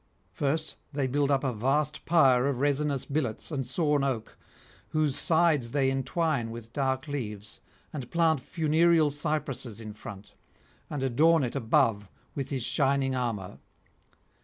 [0.31, 4.35] First they build up a vast pyre of resinous billets and sawn oak,
[4.89, 7.61] whose sides they entwine with dark leaves
[7.93, 10.33] and plant funereal cypresses in front,
[10.89, 13.59] and adorn it above with his shining armour.